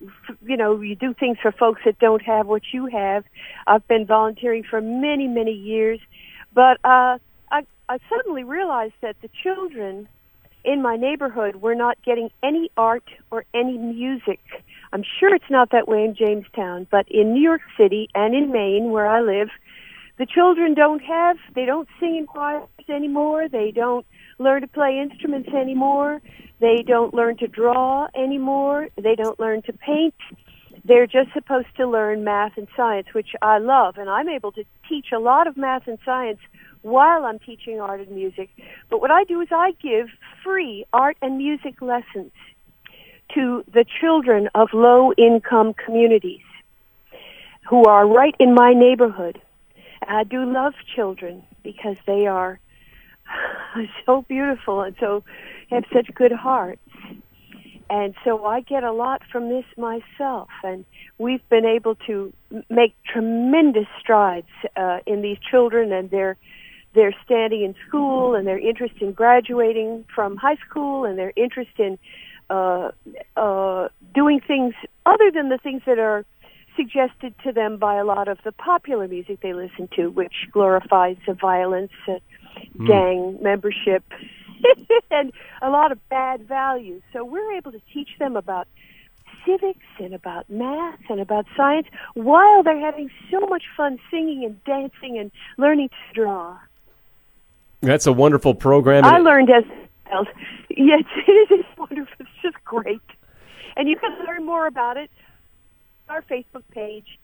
you 0.45 0.57
know 0.57 0.79
you 0.81 0.95
do 0.95 1.13
things 1.13 1.37
for 1.41 1.51
folks 1.51 1.81
that 1.85 1.97
don't 1.99 2.21
have 2.21 2.47
what 2.47 2.61
you 2.73 2.87
have. 2.87 3.23
I've 3.65 3.87
been 3.87 4.05
volunteering 4.05 4.63
for 4.63 4.81
many 4.81 5.27
many 5.27 5.53
years 5.53 5.99
but 6.53 6.77
uh 6.83 7.17
i 7.51 7.65
i 7.89 7.97
suddenly 8.09 8.43
realized 8.43 8.95
that 9.01 9.15
the 9.21 9.29
children 9.43 10.07
in 10.63 10.81
my 10.81 10.97
neighborhood 10.97 11.57
were 11.57 11.75
not 11.75 11.97
getting 12.03 12.29
any 12.43 12.69
art 12.75 13.05
or 13.31 13.45
any 13.53 13.77
music. 13.77 14.41
I'm 14.91 15.03
sure 15.19 15.33
it's 15.33 15.49
not 15.49 15.71
that 15.71 15.87
way 15.87 16.03
in 16.03 16.15
jamestown 16.15 16.87
but 16.89 17.09
in 17.09 17.33
new 17.33 17.41
york 17.41 17.61
city 17.77 18.09
and 18.15 18.35
in 18.35 18.51
maine 18.51 18.91
where 18.91 19.07
i 19.07 19.21
live 19.21 19.49
the 20.17 20.25
children 20.25 20.73
don't 20.73 21.03
have 21.03 21.37
they 21.55 21.65
don't 21.65 21.87
sing 21.99 22.17
in 22.17 22.25
choirs 22.25 22.67
anymore. 22.89 23.47
They 23.47 23.71
don't 23.71 24.05
learn 24.39 24.61
to 24.61 24.67
play 24.67 24.99
instruments 24.99 25.49
anymore. 25.49 26.21
They 26.59 26.83
don't 26.85 27.13
learn 27.13 27.37
to 27.37 27.47
draw 27.47 28.07
anymore. 28.15 28.89
They 28.95 29.15
don't 29.15 29.39
learn 29.39 29.61
to 29.63 29.73
paint. 29.73 30.15
They're 30.83 31.07
just 31.07 31.33
supposed 31.33 31.75
to 31.77 31.87
learn 31.87 32.23
math 32.23 32.53
and 32.57 32.67
science 32.75 33.07
which 33.13 33.35
i 33.41 33.57
love 33.57 33.97
and 33.97 34.09
i'm 34.09 34.29
able 34.29 34.53
to 34.53 34.63
teach 34.87 35.07
a 35.13 35.19
lot 35.19 35.45
of 35.45 35.57
math 35.57 35.85
and 35.87 35.97
science 36.05 36.39
while 36.81 37.25
i'm 37.25 37.39
teaching 37.39 37.81
art 37.81 37.99
and 37.99 38.11
music. 38.11 38.49
But 38.89 39.01
what 39.01 39.11
i 39.11 39.25
do 39.25 39.41
is 39.41 39.49
i 39.51 39.71
give 39.81 40.07
free 40.43 40.85
art 40.93 41.17
and 41.21 41.37
music 41.37 41.81
lessons 41.81 42.31
to 43.33 43.63
the 43.73 43.85
children 43.99 44.49
of 44.55 44.69
low 44.73 45.11
income 45.13 45.73
communities 45.73 46.41
who 47.69 47.83
are 47.83 48.07
right 48.07 48.35
in 48.39 48.53
my 48.53 48.73
neighborhood. 48.73 49.41
I 50.07 50.23
do 50.23 50.45
love 50.45 50.73
children 50.95 51.43
because 51.63 51.97
they 52.05 52.27
are 52.27 52.59
so 54.05 54.23
beautiful 54.23 54.81
and 54.81 54.95
so 54.99 55.23
have 55.69 55.83
such 55.93 56.13
good 56.13 56.31
hearts. 56.31 56.81
And 57.89 58.15
so 58.25 58.45
I 58.45 58.61
get 58.61 58.83
a 58.83 58.91
lot 58.91 59.21
from 59.31 59.47
this 59.47 59.63
myself, 59.77 60.49
and 60.61 60.83
we've 61.17 61.47
been 61.47 61.65
able 61.65 61.95
to 62.07 62.33
make 62.69 62.93
tremendous 63.05 63.87
strides 63.97 64.47
uh, 64.75 64.99
in 65.05 65.21
these 65.21 65.37
children 65.49 65.91
and 65.93 66.09
their 66.09 66.35
their 66.93 67.13
standing 67.23 67.61
in 67.63 67.75
school 67.87 68.33
and 68.33 68.47
their 68.47 68.57
interest 68.57 68.95
in 69.01 69.11
graduating 69.11 70.03
from 70.13 70.35
high 70.35 70.57
school 70.67 71.05
and 71.05 71.17
their 71.17 71.31
interest 71.35 71.71
in 71.77 71.97
uh, 72.49 72.91
uh, 73.35 73.87
doing 74.15 74.41
things 74.41 74.73
other 75.05 75.29
than 75.31 75.49
the 75.49 75.59
things 75.59 75.81
that 75.85 75.99
are 75.99 76.25
suggested 76.75 77.33
to 77.43 77.51
them 77.51 77.77
by 77.77 77.95
a 77.95 78.05
lot 78.05 78.27
of 78.27 78.37
the 78.43 78.51
popular 78.51 79.07
music 79.07 79.41
they 79.41 79.53
listen 79.53 79.87
to, 79.95 80.07
which 80.07 80.33
glorifies 80.51 81.17
the 81.27 81.33
violence, 81.33 81.91
uh, 82.07 82.13
Mm. 82.77 82.87
gang 82.87 83.37
membership, 83.41 84.03
and 85.11 85.31
a 85.61 85.69
lot 85.69 85.91
of 85.91 86.09
bad 86.09 86.47
values. 86.47 87.01
So 87.13 87.23
we're 87.23 87.53
able 87.53 87.71
to 87.71 87.81
teach 87.93 88.09
them 88.19 88.35
about 88.35 88.67
civics 89.45 89.85
and 89.99 90.13
about 90.13 90.49
math 90.49 90.99
and 91.09 91.19
about 91.19 91.45
science 91.55 91.87
while 92.13 92.63
they're 92.63 92.79
having 92.79 93.09
so 93.31 93.39
much 93.47 93.63
fun 93.75 93.97
singing 94.11 94.43
and 94.43 94.63
dancing 94.65 95.17
and 95.17 95.31
learning 95.57 95.89
to 95.89 96.13
draw. 96.13 96.57
That's 97.81 98.07
a 98.07 98.13
wonderful 98.13 98.55
program. 98.55 99.05
I 99.05 99.19
learned 99.19 99.49
as 99.49 99.63
well. 100.11 100.25
Yes, 100.69 101.05
it 101.27 101.51
is 101.51 101.65
wonderful. 101.75 102.13
It's 102.19 102.29
just 102.43 102.63
great. 102.63 103.01
And 103.75 103.89
you 103.89 103.95
can 103.95 104.11
learn 104.27 104.45
more 104.45 104.67
about 104.67 104.95
it 104.95 105.09
on 106.07 106.17
our 106.17 106.21
Facebook 106.21 106.61
page, 106.69 107.17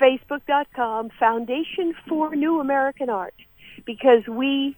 facebook.com, 0.00 1.10
Foundation 1.18 1.94
for 2.08 2.34
New 2.34 2.58
American 2.58 3.10
Art, 3.10 3.34
because 3.84 4.26
we 4.26 4.76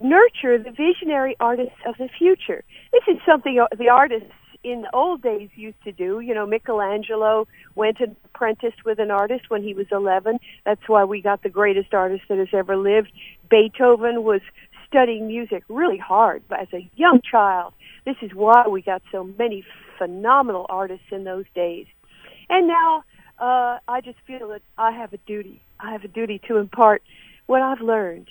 nurture 0.00 0.58
the 0.58 0.70
visionary 0.70 1.36
artists 1.40 1.78
of 1.86 1.96
the 1.98 2.08
future. 2.18 2.64
This 2.92 3.02
is 3.08 3.16
something 3.26 3.64
the 3.78 3.88
artists 3.88 4.30
in 4.62 4.82
the 4.82 4.94
old 4.94 5.22
days 5.22 5.48
used 5.54 5.82
to 5.84 5.92
do. 5.92 6.20
You 6.20 6.34
know, 6.34 6.46
Michelangelo 6.46 7.46
went 7.74 8.00
and 8.00 8.16
apprenticed 8.24 8.84
with 8.84 8.98
an 8.98 9.10
artist 9.10 9.48
when 9.48 9.62
he 9.62 9.74
was 9.74 9.86
11. 9.92 10.38
That's 10.64 10.88
why 10.88 11.04
we 11.04 11.22
got 11.22 11.42
the 11.42 11.48
greatest 11.48 11.94
artist 11.94 12.24
that 12.28 12.38
has 12.38 12.48
ever 12.52 12.76
lived. 12.76 13.12
Beethoven 13.48 14.24
was 14.24 14.40
studying 14.88 15.28
music 15.28 15.62
really 15.68 15.98
hard 15.98 16.42
as 16.50 16.68
a 16.72 16.88
young 16.96 17.20
child. 17.20 17.74
This 18.04 18.16
is 18.22 18.32
why 18.34 18.66
we 18.68 18.82
got 18.82 19.02
so 19.12 19.24
many 19.38 19.64
phenomenal 19.98 20.66
artists 20.68 21.06
in 21.10 21.24
those 21.24 21.44
days. 21.54 21.86
And 22.48 22.68
now 22.68 23.04
uh, 23.38 23.78
I 23.86 24.00
just 24.00 24.18
feel 24.26 24.48
that 24.48 24.62
I 24.78 24.92
have 24.92 25.12
a 25.12 25.18
duty. 25.18 25.60
I 25.78 25.92
have 25.92 26.04
a 26.04 26.08
duty 26.08 26.40
to 26.48 26.56
impart 26.56 27.02
what 27.46 27.62
I've 27.62 27.80
learned. 27.80 28.30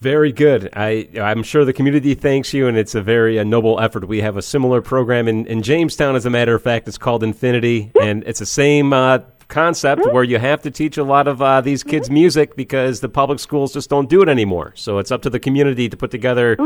Very 0.00 0.32
good. 0.32 0.70
I, 0.74 1.08
I'm 1.20 1.42
sure 1.42 1.64
the 1.66 1.74
community 1.74 2.14
thanks 2.14 2.54
you, 2.54 2.66
and 2.68 2.76
it's 2.78 2.94
a 2.94 3.02
very 3.02 3.38
uh, 3.38 3.44
noble 3.44 3.78
effort. 3.80 4.08
We 4.08 4.22
have 4.22 4.38
a 4.38 4.42
similar 4.42 4.80
program 4.80 5.28
in, 5.28 5.46
in 5.46 5.62
Jamestown, 5.62 6.16
as 6.16 6.24
a 6.24 6.30
matter 6.30 6.54
of 6.54 6.62
fact. 6.62 6.88
It's 6.88 6.96
called 6.96 7.22
Infinity, 7.22 7.92
and 8.00 8.24
it's 8.26 8.38
the 8.38 8.46
same 8.46 8.94
uh, 8.94 9.18
concept 9.48 10.06
where 10.10 10.24
you 10.24 10.38
have 10.38 10.62
to 10.62 10.70
teach 10.70 10.96
a 10.96 11.04
lot 11.04 11.28
of 11.28 11.42
uh, 11.42 11.60
these 11.60 11.82
kids 11.82 12.08
music 12.08 12.56
because 12.56 13.00
the 13.00 13.10
public 13.10 13.40
schools 13.40 13.74
just 13.74 13.90
don't 13.90 14.08
do 14.08 14.22
it 14.22 14.28
anymore. 14.30 14.72
So 14.74 14.98
it's 14.98 15.10
up 15.10 15.20
to 15.22 15.30
the 15.30 15.40
community 15.40 15.90
to 15.90 15.96
put 15.98 16.10
together 16.10 16.56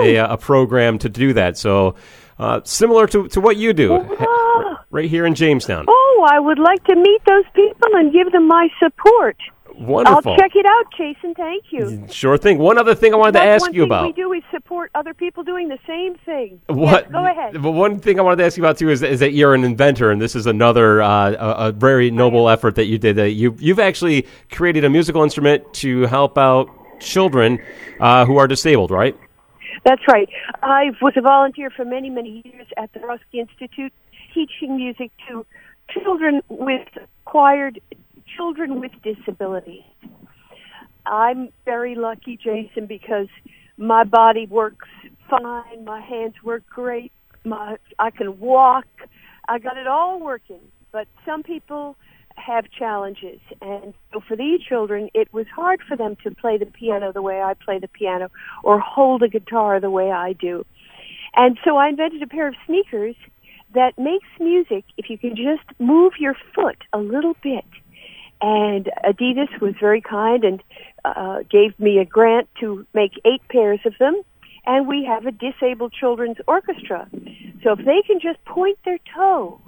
a, 0.00 0.16
a 0.16 0.36
program 0.36 0.98
to 0.98 1.08
do 1.08 1.32
that. 1.32 1.56
So 1.56 1.94
uh, 2.38 2.60
similar 2.64 3.06
to, 3.06 3.28
to 3.28 3.40
what 3.40 3.56
you 3.56 3.72
do 3.72 3.94
Oh. 4.20 4.76
right 4.90 5.08
here 5.08 5.24
in 5.24 5.34
Jamestown. 5.34 5.86
Oh, 5.88 6.26
I 6.30 6.38
would 6.38 6.58
like 6.58 6.84
to 6.84 6.96
meet 6.96 7.22
those 7.26 7.44
people 7.54 7.88
and 7.94 8.12
give 8.12 8.30
them 8.32 8.46
my 8.46 8.68
support. 8.78 9.36
Wonderful. 9.78 10.32
I'll 10.32 10.38
check 10.38 10.52
it 10.54 10.66
out, 10.66 10.84
Jason. 10.96 11.34
Thank 11.34 11.64
you. 11.70 12.06
Sure 12.10 12.38
thing. 12.38 12.58
One 12.58 12.78
other 12.78 12.94
thing 12.94 13.12
I 13.12 13.16
wanted 13.16 13.32
to 13.32 13.42
ask 13.42 13.62
one 13.62 13.74
you 13.74 13.82
thing 13.82 13.88
about. 13.88 14.06
we 14.06 14.12
do 14.12 14.32
is 14.32 14.42
support 14.52 14.90
other 14.94 15.14
people 15.14 15.42
doing 15.42 15.68
the 15.68 15.78
same 15.86 16.14
thing. 16.24 16.60
What? 16.66 17.04
Yes, 17.04 17.12
go 17.12 17.26
ahead. 17.26 17.60
But 17.60 17.72
one 17.72 17.98
thing 17.98 18.20
I 18.20 18.22
wanted 18.22 18.36
to 18.36 18.44
ask 18.44 18.56
you 18.56 18.62
about 18.62 18.78
too 18.78 18.90
is, 18.90 19.02
is 19.02 19.20
that 19.20 19.32
you're 19.32 19.52
an 19.52 19.64
inventor, 19.64 20.10
and 20.10 20.20
this 20.20 20.36
is 20.36 20.46
another 20.46 21.02
uh, 21.02 21.32
a, 21.32 21.68
a 21.68 21.72
very 21.72 22.10
noble 22.10 22.48
effort 22.48 22.76
that 22.76 22.86
you 22.86 22.98
did. 22.98 23.16
That 23.16 23.30
you 23.30 23.56
you've 23.58 23.80
actually 23.80 24.26
created 24.50 24.84
a 24.84 24.90
musical 24.90 25.22
instrument 25.22 25.74
to 25.74 26.02
help 26.02 26.38
out 26.38 26.68
children 27.00 27.58
uh, 28.00 28.24
who 28.24 28.38
are 28.38 28.46
disabled, 28.46 28.90
right? 28.90 29.16
That's 29.84 30.02
right. 30.08 30.28
I 30.62 30.92
was 31.02 31.14
a 31.16 31.20
volunteer 31.20 31.70
for 31.70 31.84
many, 31.84 32.10
many 32.10 32.42
years 32.44 32.66
at 32.76 32.92
the 32.92 33.00
Rusky 33.00 33.40
Institute, 33.40 33.92
teaching 34.32 34.76
music 34.76 35.10
to 35.28 35.44
children 35.90 36.42
with 36.48 36.88
acquired 37.26 37.80
children 38.36 38.80
with 38.80 38.92
disabilities. 39.02 39.84
I'm 41.06 41.50
very 41.64 41.94
lucky, 41.94 42.36
Jason, 42.36 42.86
because 42.86 43.28
my 43.76 44.04
body 44.04 44.46
works 44.46 44.88
fine, 45.28 45.84
my 45.84 46.00
hands 46.00 46.34
work 46.42 46.64
great, 46.66 47.12
my 47.44 47.76
I 47.98 48.10
can 48.10 48.38
walk. 48.38 48.86
I 49.48 49.58
got 49.58 49.76
it 49.76 49.86
all 49.86 50.20
working. 50.20 50.60
But 50.92 51.08
some 51.26 51.42
people 51.42 51.96
have 52.36 52.64
challenges 52.70 53.38
and 53.62 53.94
so 54.12 54.20
for 54.26 54.36
these 54.36 54.60
children 54.60 55.08
it 55.14 55.32
was 55.32 55.46
hard 55.54 55.80
for 55.86 55.96
them 55.96 56.16
to 56.24 56.32
play 56.32 56.58
the 56.58 56.66
piano 56.66 57.12
the 57.12 57.22
way 57.22 57.40
I 57.40 57.54
play 57.54 57.78
the 57.78 57.86
piano 57.86 58.28
or 58.64 58.80
hold 58.80 59.22
a 59.22 59.28
guitar 59.28 59.78
the 59.78 59.90
way 59.90 60.10
I 60.10 60.32
do. 60.32 60.66
And 61.36 61.58
so 61.64 61.76
I 61.76 61.88
invented 61.88 62.22
a 62.22 62.26
pair 62.26 62.48
of 62.48 62.54
sneakers 62.66 63.14
that 63.74 63.98
makes 63.98 64.26
music 64.40 64.84
if 64.96 65.10
you 65.10 65.18
can 65.18 65.36
just 65.36 65.62
move 65.78 66.14
your 66.18 66.36
foot 66.54 66.78
a 66.92 66.98
little 66.98 67.36
bit. 67.42 67.64
And 68.40 68.90
Adidas 69.04 69.60
was 69.60 69.74
very 69.80 70.00
kind 70.00 70.44
and 70.44 70.62
uh, 71.04 71.42
gave 71.50 71.78
me 71.78 71.98
a 71.98 72.04
grant 72.04 72.48
to 72.60 72.86
make 72.92 73.12
eight 73.24 73.46
pairs 73.48 73.80
of 73.84 73.94
them. 73.98 74.20
And 74.66 74.86
we 74.86 75.04
have 75.04 75.26
a 75.26 75.30
disabled 75.30 75.92
children's 75.92 76.38
orchestra. 76.46 77.08
So 77.62 77.72
if 77.72 77.78
they 77.78 78.02
can 78.06 78.20
just 78.20 78.42
point 78.44 78.78
their 78.84 78.98
toe, 79.14 79.60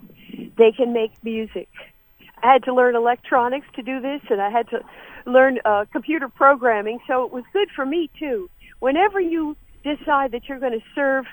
they 0.57 0.73
can 0.73 0.93
make 0.93 1.13
music. 1.23 1.69
I 2.43 2.53
had 2.53 2.65
to 2.65 2.75
learn 2.75 2.95
electronics 2.97 3.67
to 3.75 3.83
do 3.83 4.01
this, 4.01 4.21
and 4.31 4.41
I 4.41 4.51
had 4.51 4.69
to 4.71 4.81
learn 5.25 5.59
uh, 5.65 5.87
computer 5.93 6.29
programming, 6.29 7.01
so 7.07 7.25
it 7.25 7.33
was 7.33 7.45
good 7.53 7.69
for 7.75 7.85
me 7.85 8.11
too. 8.19 8.49
Whenever 8.79 9.21
you 9.21 9.57
decide 9.83 10.33
that 10.33 10.49
you're 10.49 10.59
going 10.59 10.79
to 10.79 10.85
serve 10.95 11.25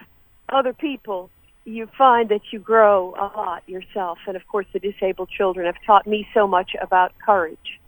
other 0.50 0.74
people, 0.74 1.30
you 1.66 1.88
find 1.98 2.30
that 2.30 2.42
you 2.52 2.60
grow 2.60 3.14
a 3.18 3.28
lot 3.38 3.64
yourself. 3.68 4.20
And 4.28 4.36
of 4.36 4.46
course, 4.48 4.66
the 4.74 4.80
disabled 4.80 5.30
children 5.30 5.66
have 5.66 5.76
taught 5.86 6.06
me 6.06 6.28
so 6.34 6.48
much 6.48 6.72
about 6.82 7.14
courage. 7.24 7.80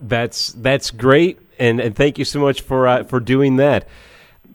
That's 0.00 0.48
that's 0.52 0.90
great, 0.90 1.38
and, 1.58 1.78
and 1.78 1.94
thank 1.94 2.18
you 2.18 2.24
so 2.24 2.40
much 2.40 2.62
for 2.62 2.88
uh, 2.88 3.04
for 3.04 3.20
doing 3.20 3.56
that. 3.56 3.86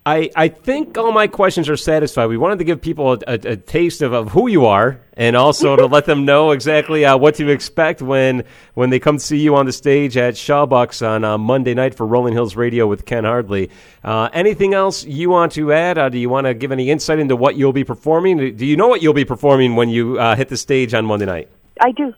I, 0.07 0.29
I 0.35 0.49
think 0.49 0.99
all 0.99 1.11
my 1.11 1.25
questions 1.25 1.67
are 1.67 1.75
satisfied. 1.75 2.27
We 2.27 2.37
wanted 2.37 2.59
to 2.59 2.63
give 2.63 2.79
people 2.79 3.13
a, 3.13 3.17
a, 3.25 3.33
a 3.33 3.57
taste 3.57 4.03
of, 4.03 4.13
of 4.13 4.29
who 4.29 4.47
you 4.47 4.67
are, 4.67 5.01
and 5.17 5.35
also 5.35 5.75
to 5.75 5.87
let 5.87 6.05
them 6.05 6.25
know 6.25 6.51
exactly 6.51 7.05
uh, 7.05 7.17
what 7.17 7.33
to 7.35 7.49
expect 7.49 8.03
when 8.03 8.43
when 8.75 8.91
they 8.91 8.99
come 8.99 9.17
to 9.17 9.23
see 9.23 9.39
you 9.39 9.55
on 9.55 9.65
the 9.65 9.71
stage 9.71 10.15
at 10.15 10.35
Shawbucks 10.35 11.05
on 11.05 11.23
uh, 11.23 11.39
Monday 11.39 11.73
night 11.73 11.95
for 11.95 12.05
Rolling 12.05 12.33
Hills 12.33 12.55
Radio 12.55 12.85
with 12.85 13.05
Ken 13.05 13.23
Hardley. 13.23 13.71
Uh, 14.03 14.29
anything 14.31 14.75
else 14.75 15.03
you 15.05 15.31
want 15.31 15.53
to 15.53 15.73
add? 15.73 15.97
Uh, 15.97 16.09
do 16.09 16.19
you 16.19 16.29
want 16.29 16.45
to 16.45 16.53
give 16.53 16.71
any 16.71 16.91
insight 16.91 17.17
into 17.17 17.35
what 17.35 17.55
you'll 17.55 17.73
be 17.73 17.83
performing? 17.83 18.55
Do 18.55 18.65
you 18.65 18.77
know 18.77 18.87
what 18.87 19.01
you'll 19.01 19.13
be 19.13 19.25
performing 19.25 19.75
when 19.75 19.89
you 19.89 20.19
uh, 20.19 20.35
hit 20.35 20.49
the 20.49 20.57
stage 20.57 20.93
on 20.93 21.07
Monday 21.07 21.25
night? 21.25 21.49
I 21.81 21.91
do. 21.91 22.13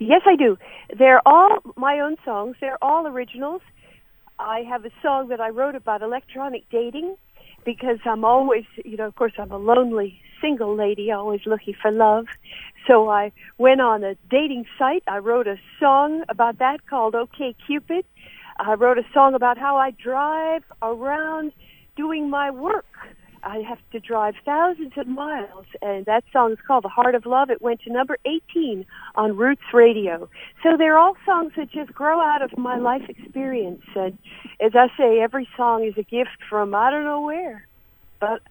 Yes, 0.00 0.22
I 0.26 0.34
do. 0.34 0.58
They're 0.98 1.22
all 1.24 1.58
my 1.76 2.00
own 2.00 2.16
songs. 2.24 2.56
They're 2.60 2.82
all 2.82 3.06
originals. 3.06 3.62
I 4.40 4.62
have 4.62 4.86
a 4.86 4.90
song 5.02 5.28
that 5.28 5.40
I 5.40 5.50
wrote 5.50 5.74
about 5.74 6.00
electronic 6.02 6.64
dating 6.70 7.16
because 7.64 7.98
I'm 8.06 8.24
always, 8.24 8.64
you 8.84 8.96
know, 8.96 9.06
of 9.06 9.14
course, 9.14 9.32
I'm 9.38 9.52
a 9.52 9.58
lonely 9.58 10.20
single 10.40 10.74
lady, 10.74 11.10
always 11.10 11.42
looking 11.44 11.74
for 11.80 11.90
love. 11.90 12.26
So 12.86 13.10
I 13.10 13.32
went 13.58 13.82
on 13.82 14.02
a 14.02 14.14
dating 14.30 14.64
site. 14.78 15.02
I 15.06 15.18
wrote 15.18 15.46
a 15.46 15.56
song 15.78 16.24
about 16.30 16.58
that 16.58 16.86
called 16.86 17.14
OK 17.14 17.54
Cupid. 17.66 18.06
I 18.58 18.74
wrote 18.74 18.98
a 18.98 19.04
song 19.12 19.34
about 19.34 19.58
how 19.58 19.76
I 19.76 19.90
drive 19.90 20.64
around 20.80 21.52
doing 21.94 22.30
my 22.30 22.50
work. 22.50 22.86
I 23.42 23.58
have 23.58 23.78
to 23.92 24.00
drive 24.00 24.34
thousands 24.44 24.92
of 24.96 25.06
miles, 25.06 25.66
and 25.80 26.04
that 26.06 26.24
song 26.32 26.52
is 26.52 26.58
called 26.66 26.84
"The 26.84 26.88
Heart 26.88 27.14
of 27.14 27.26
Love." 27.26 27.50
It 27.50 27.62
went 27.62 27.80
to 27.82 27.92
number 27.92 28.18
18 28.24 28.84
on 29.14 29.36
Roots 29.36 29.62
Radio. 29.72 30.28
So 30.62 30.76
they're 30.76 30.98
all 30.98 31.16
songs 31.24 31.52
that 31.56 31.70
just 31.70 31.92
grow 31.94 32.20
out 32.20 32.42
of 32.42 32.56
my 32.58 32.76
life 32.76 33.08
experience, 33.08 33.84
and 33.94 34.18
as 34.60 34.72
I 34.74 34.88
say, 34.96 35.20
every 35.20 35.48
song 35.56 35.84
is 35.84 35.96
a 35.96 36.02
gift 36.02 36.38
from 36.48 36.74
I 36.74 36.90
don't 36.90 37.04
know 37.04 37.22
where, 37.22 37.66
but 38.18 38.42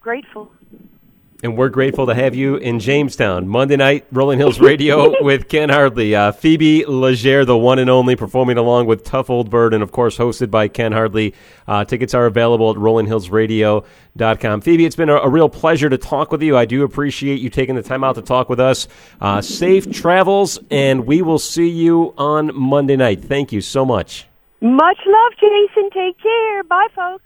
grateful. 0.00 0.52
And 1.44 1.58
we're 1.58 1.68
grateful 1.68 2.06
to 2.06 2.14
have 2.14 2.34
you 2.34 2.56
in 2.56 2.80
Jamestown. 2.80 3.46
Monday 3.46 3.76
night, 3.76 4.06
Rolling 4.10 4.38
Hills 4.38 4.58
Radio 4.58 5.14
with 5.22 5.46
Ken 5.50 5.68
Hardley. 5.68 6.14
Uh, 6.14 6.32
Phoebe 6.32 6.86
Legere, 6.86 7.44
the 7.44 7.54
one 7.54 7.78
and 7.78 7.90
only, 7.90 8.16
performing 8.16 8.56
along 8.56 8.86
with 8.86 9.04
Tough 9.04 9.28
Old 9.28 9.50
Bird, 9.50 9.74
and 9.74 9.82
of 9.82 9.92
course, 9.92 10.16
hosted 10.16 10.50
by 10.50 10.68
Ken 10.68 10.92
Hardley. 10.92 11.34
Uh, 11.68 11.84
tickets 11.84 12.14
are 12.14 12.24
available 12.24 12.70
at 12.70 12.78
rollinghillsradio.com. 12.78 14.62
Phoebe, 14.62 14.86
it's 14.86 14.96
been 14.96 15.10
a, 15.10 15.16
a, 15.16 15.28
real 15.28 15.50
pleasure 15.50 15.90
to 15.90 15.98
talk 15.98 16.32
with 16.32 16.40
you. 16.40 16.56
I 16.56 16.64
do 16.64 16.82
appreciate 16.82 17.40
you 17.40 17.50
taking 17.50 17.74
the 17.74 17.82
time 17.82 18.04
out 18.04 18.14
to 18.14 18.22
talk 18.22 18.48
with 18.48 18.58
us. 18.58 18.88
Uh, 19.20 19.42
safe 19.42 19.92
travels, 19.92 20.58
and 20.70 21.04
we 21.04 21.20
will 21.20 21.38
see 21.38 21.68
you 21.68 22.14
on 22.16 22.56
Monday 22.58 22.96
night. 22.96 23.22
Thank 23.22 23.52
you 23.52 23.60
so 23.60 23.84
much. 23.84 24.26
Much 24.62 24.98
love, 25.04 25.32
Jason. 25.38 25.90
Take 25.90 26.18
care. 26.22 26.64
Bye, 26.64 26.88
folks. 26.96 27.22